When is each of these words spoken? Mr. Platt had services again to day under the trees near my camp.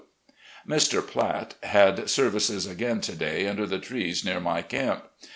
Mr. 0.67 1.05
Platt 1.07 1.53
had 1.61 2.09
services 2.09 2.65
again 2.65 3.01
to 3.01 3.13
day 3.15 3.47
under 3.47 3.67
the 3.67 3.77
trees 3.77 4.25
near 4.25 4.39
my 4.39 4.63
camp. 4.63 5.03